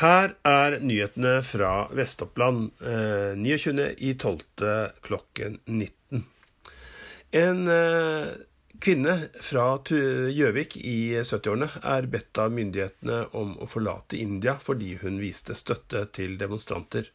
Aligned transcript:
Her 0.00 0.32
er 0.48 0.78
nyhetene 0.80 1.42
fra 1.44 1.70
Vest-Oppland 1.92 2.70
eh, 2.80 3.34
29.12. 3.36 4.92
klokken 5.04 5.58
19. 5.66 6.22
En 7.36 7.68
eh, 7.68 8.30
kvinne 8.80 9.16
fra 9.44 9.66
Gjøvik 9.84 10.78
i 10.80 11.20
70-årene 11.20 11.68
er 11.84 12.08
bedt 12.14 12.40
av 12.40 12.56
myndighetene 12.56 13.20
om 13.36 13.52
å 13.60 13.68
forlate 13.68 14.16
India 14.16 14.56
fordi 14.56 14.94
hun 15.04 15.20
viste 15.20 15.58
støtte 15.58 16.06
til 16.16 16.40
demonstranter. 16.40 17.12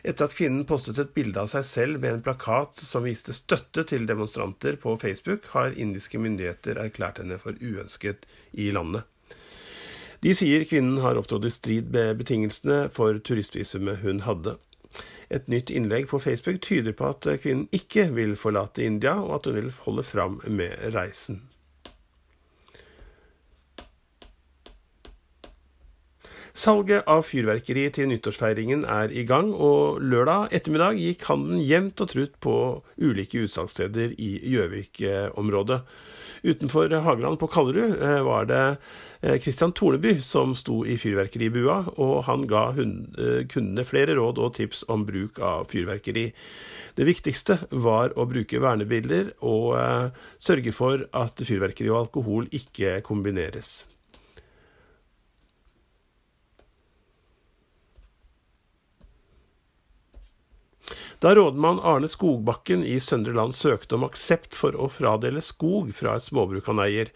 Etter 0.00 0.30
at 0.30 0.40
kvinnen 0.40 0.64
postet 0.64 1.04
et 1.04 1.12
bilde 1.12 1.44
av 1.44 1.52
seg 1.52 1.68
selv 1.68 2.00
med 2.00 2.14
en 2.14 2.24
plakat 2.24 2.80
som 2.80 3.04
viste 3.04 3.36
støtte 3.36 3.84
til 3.92 4.08
demonstranter 4.08 4.80
på 4.80 4.96
Facebook, 5.04 5.52
har 5.52 5.76
indiske 5.76 6.16
myndigheter 6.16 6.80
erklært 6.80 7.20
henne 7.20 7.36
for 7.44 7.60
uønsket 7.60 8.24
i 8.56 8.72
landet. 8.72 9.04
De 10.20 10.34
sier 10.36 10.66
kvinnen 10.68 10.98
har 11.00 11.16
opptrådt 11.16 11.46
i 11.48 11.52
strid 11.54 11.92
med 11.94 12.18
betingelsene 12.20 12.90
for 12.92 13.16
turistvisumet 13.24 14.02
hun 14.04 14.20
hadde. 14.26 14.58
Et 15.32 15.46
nytt 15.48 15.70
innlegg 15.70 16.10
på 16.10 16.18
Facebook 16.20 16.60
tyder 16.66 16.92
på 16.96 17.12
at 17.14 17.28
kvinnen 17.40 17.68
ikke 17.72 18.10
vil 18.16 18.34
forlate 18.36 18.84
India, 18.84 19.14
og 19.16 19.38
at 19.38 19.48
hun 19.48 19.56
vil 19.56 19.70
holde 19.86 20.04
fram 20.04 20.40
med 20.44 20.76
reisen. 20.92 21.40
Salget 26.50 27.06
av 27.06 27.22
fyrverkeri 27.22 27.84
til 27.94 28.08
nyttårsfeiringen 28.10 28.82
er 28.82 29.12
i 29.14 29.22
gang, 29.26 29.52
og 29.54 30.00
lørdag 30.02 30.50
ettermiddag 30.56 30.98
gikk 30.98 31.28
handelen 31.28 31.62
jevnt 31.62 32.02
og 32.02 32.10
trutt 32.10 32.32
på 32.42 32.54
ulike 32.98 33.44
utsalgssteder 33.46 34.16
i 34.18 34.32
Gjøvik-området. 34.50 35.78
Utenfor 36.42 36.88
Hageland 37.04 37.38
på 37.38 37.46
Kallerud 37.52 38.00
eh, 38.00 38.20
var 38.24 38.48
det 38.48 38.62
eh, 39.20 39.70
Torneby 39.76 40.16
som 40.24 40.56
sto 40.56 40.80
i 40.88 40.96
fyrverkeribua, 40.96 41.94
og 42.00 42.24
han 42.26 42.46
ga 42.48 42.70
eh, 42.72 43.46
kundene 43.46 43.84
flere 43.84 44.16
råd 44.16 44.40
og 44.40 44.54
tips 44.56 44.82
om 44.88 45.04
bruk 45.06 45.38
av 45.38 45.68
fyrverkeri. 45.70 46.30
Det 46.96 47.06
viktigste 47.06 47.60
var 47.70 48.16
å 48.18 48.26
bruke 48.26 48.58
vernebilder 48.58 49.36
og 49.46 49.78
sørge 50.42 50.72
for 50.74 51.06
at 51.14 51.38
fyrverkeri 51.38 51.88
og 51.92 52.00
alkohol 52.08 52.50
ikke 52.50 52.98
kombineres. 53.06 53.84
Da 61.20 61.34
rådmann 61.34 61.80
Arne 61.84 62.08
Skogbakken 62.08 62.80
i 62.84 62.94
Søndre 63.00 63.34
Land 63.36 63.52
søkte 63.52 63.98
om 63.98 64.06
aksept 64.06 64.54
for 64.56 64.72
å 64.72 64.86
fradele 64.88 65.42
skog 65.44 65.90
fra 65.92 66.14
et 66.16 66.24
småbruk 66.24 66.70
han 66.70 66.80
eier, 66.80 67.10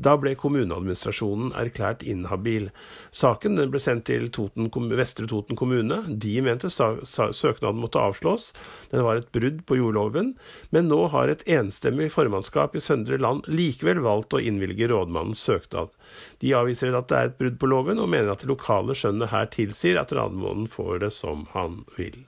da 0.00 0.14
ble 0.16 0.32
kommuneadministrasjonen 0.40 1.50
erklært 1.60 2.00
inhabil. 2.00 2.70
Saken 3.12 3.60
ble 3.68 3.82
sendt 3.84 4.06
til 4.08 4.30
Toten, 4.32 4.70
Vestre 4.96 5.28
Toten 5.28 5.60
kommune. 5.60 6.00
De 6.08 6.32
mente 6.40 6.72
søknaden 6.72 7.84
måtte 7.84 8.00
avslås, 8.00 8.48
den 8.94 9.04
var 9.04 9.20
et 9.20 9.28
brudd 9.36 9.60
på 9.68 9.76
jordloven, 9.82 10.32
men 10.72 10.88
nå 10.88 11.02
har 11.12 11.28
et 11.28 11.44
enstemmig 11.44 12.08
formannskap 12.16 12.80
i 12.80 12.80
Søndre 12.80 13.20
Land 13.20 13.44
likevel 13.52 14.00
valgt 14.08 14.32
å 14.32 14.40
innvilge 14.40 14.88
rådmannens 14.88 15.44
søknad. 15.44 15.92
De 16.40 16.56
avviser 16.56 16.96
at 16.96 17.12
det 17.12 17.20
er 17.20 17.28
et 17.34 17.40
brudd 17.44 17.60
på 17.60 17.74
loven, 17.76 18.00
og 18.00 18.08
mener 18.08 18.32
at 18.32 18.40
det 18.40 18.54
lokale 18.56 18.96
skjønnet 18.96 19.36
her 19.36 19.52
tilsier 19.52 20.00
at 20.00 20.16
rådmannen 20.16 20.72
får 20.72 21.04
det 21.04 21.16
som 21.20 21.44
han 21.52 21.82
vil. 22.00 22.22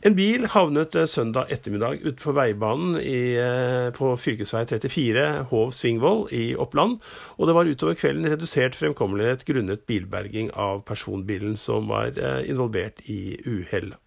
En 0.00 0.14
bil 0.16 0.46
havnet 0.48 0.94
eh, 0.96 1.04
søndag 1.04 1.50
ettermiddag 1.52 1.98
utenfor 2.00 2.32
veibanen 2.32 2.94
i, 3.04 3.36
eh, 3.36 3.90
på 3.92 4.14
fv. 4.16 4.46
34 4.48 5.24
Hov-Svingvoll 5.50 6.22
i 6.32 6.54
Oppland, 6.56 7.02
og 7.36 7.50
det 7.50 7.56
var 7.56 7.68
utover 7.68 7.98
kvelden 8.00 8.24
redusert 8.32 8.78
fremkommelighet 8.80 9.44
grunnet 9.44 9.84
bilberging 9.84 10.48
av 10.56 10.80
personbilen 10.88 11.58
som 11.60 11.92
var 11.92 12.16
eh, 12.16 12.48
involvert 12.48 13.04
i 13.12 13.36
uhellet. 13.44 14.00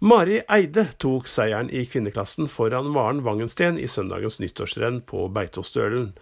Mari 0.00 0.40
Eide 0.50 0.86
tok 0.98 1.28
seieren 1.30 1.68
i 1.70 1.84
kvinneklassen 1.86 2.48
foran 2.50 2.88
Maren 2.90 3.20
Wangensten 3.26 3.76
i 3.78 3.84
søndagens 3.86 4.40
nyttårsrenn 4.40 5.02
på 5.04 5.28
Beitostølen. 5.36 6.14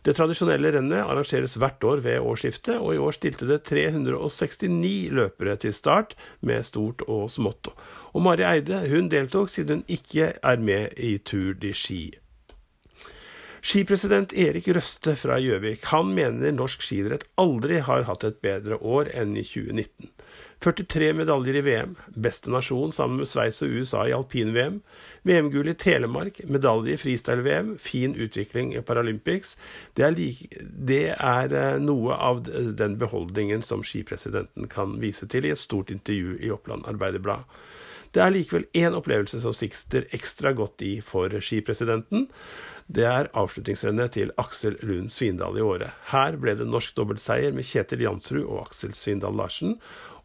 Det 0.00 0.14
tradisjonelle 0.16 0.70
rennet 0.72 1.04
arrangeres 1.04 1.58
hvert 1.60 1.84
år 1.84 2.00
ved 2.04 2.24
årsskiftet, 2.24 2.78
og 2.80 2.94
i 2.94 3.00
år 3.04 3.16
stilte 3.18 3.48
det 3.50 3.60
369 3.68 5.10
løpere 5.12 5.58
til 5.60 5.74
start, 5.76 6.14
med 6.40 6.64
stort 6.64 7.04
og 7.06 7.28
smått. 7.32 7.68
Og 8.14 8.24
Mari 8.24 8.46
Eide 8.48 8.80
hun 8.88 9.10
deltok 9.12 9.52
siden 9.52 9.82
hun 9.82 9.86
ikke 9.92 10.32
er 10.42 10.56
med 10.60 10.96
i 10.96 11.18
Tour 11.18 11.52
de 11.60 11.74
Ski. 11.76 12.02
Skipresident 13.60 14.32
Erik 14.32 14.70
Røste 14.72 15.12
fra 15.20 15.36
Gjøvik 15.36 15.82
han 15.90 16.14
mener 16.16 16.54
norsk 16.56 16.80
skidrett 16.80 17.26
aldri 17.40 17.82
har 17.84 18.06
hatt 18.08 18.24
et 18.24 18.38
bedre 18.40 18.78
år 18.80 19.10
enn 19.12 19.34
i 19.36 19.44
2019. 19.44 20.08
43 20.64 21.10
medaljer 21.18 21.58
i 21.60 21.62
VM, 21.66 21.92
beste 22.24 22.52
nasjon 22.52 22.92
sammen 22.92 23.20
med 23.20 23.28
Sveits 23.28 23.60
og 23.64 23.74
USA 23.76 24.06
i 24.08 24.14
alpin-VM, 24.16 24.78
VM-gull 25.28 25.72
i 25.72 25.76
Telemark, 25.76 26.40
medalje 26.48 26.94
i 26.94 27.00
freestyle-VM, 27.00 27.74
fin 27.80 28.16
utvikling 28.16 28.72
i 28.76 28.84
Paralympics. 28.84 29.56
Det 29.96 30.06
er, 30.06 30.16
like, 30.16 30.64
det 30.90 31.02
er 31.16 31.56
eh, 31.56 31.80
noe 31.84 32.16
av 32.16 32.44
den 32.44 32.96
beholdningen 33.00 33.64
som 33.66 33.84
skipresidenten 33.84 34.68
kan 34.72 34.96
vise 35.04 35.28
til 35.28 35.48
i 35.48 35.52
et 35.52 35.60
stort 35.60 35.92
intervju 35.92 36.38
i 36.40 36.52
Oppland 36.54 36.88
Arbeiderblad. 36.88 37.48
Det 38.10 38.22
er 38.24 38.32
likevel 38.34 38.66
én 38.74 38.96
opplevelse 38.98 39.38
som 39.42 39.54
sikter 39.54 40.08
ekstra 40.16 40.50
godt 40.56 40.82
i 40.82 40.96
for 41.04 41.30
skipresidenten. 41.38 42.26
Det 42.90 43.04
er 43.06 43.30
avslutningsrennet 43.38 44.16
til 44.16 44.32
Aksel 44.42 44.74
Lund 44.82 45.12
Svindal 45.14 45.60
i 45.60 45.62
året. 45.62 45.94
Her 46.10 46.38
ble 46.42 46.56
det 46.58 46.66
norsk 46.66 46.96
dobbeltseier 46.96 47.54
med 47.54 47.68
Kjetil 47.68 48.02
Jansrud 48.02 48.42
og 48.42 48.64
Aksel 48.64 48.96
Svindal 48.98 49.38
Larsen, 49.38 49.76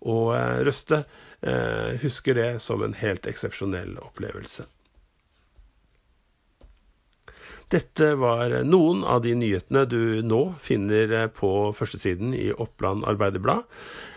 og 0.02 0.34
eh, 0.34 0.64
Røste 0.66 1.04
eh, 1.46 1.94
husker 2.02 2.40
det 2.40 2.50
som 2.66 2.82
en 2.82 2.98
helt 2.98 3.30
eksepsjonell 3.30 4.00
opplevelse. 4.02 4.66
Dette 7.74 8.12
var 8.16 8.52
noen 8.64 9.02
av 9.04 9.24
de 9.24 9.34
nyhetene 9.36 9.86
du 9.90 10.22
nå 10.22 10.42
finner 10.62 11.12
eh, 11.12 11.30
på 11.34 11.50
førstesiden 11.74 12.36
i 12.38 12.52
Oppland 12.54 13.06
Arbeiderblad. 13.10 13.66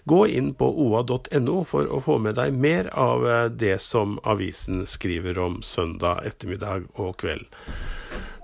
Gå 0.09 0.20
inn 0.36 0.53
på 0.56 0.69
oa.no 0.84 1.62
for 1.69 1.88
å 1.88 2.03
få 2.04 2.19
med 2.20 2.37
deg 2.37 2.53
mer 2.53 2.91
av 2.92 3.25
eh, 3.25 3.47
det 3.48 3.78
som 3.84 4.19
avisen 4.28 4.84
skriver 4.87 5.41
om 5.41 5.62
søndag 5.64 6.26
ettermiddag 6.28 6.91
og 7.00 7.16
kveld. 7.25 7.48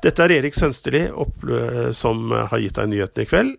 Dette 0.05 0.25
er 0.25 0.39
Erik 0.39 0.57
Sønsterli 0.57 1.07
som 1.97 2.33
har 2.33 2.61
gitt 2.61 2.77
deg 2.77 2.91
nyhetene 2.93 3.25
i 3.25 3.29
kveld. 3.29 3.55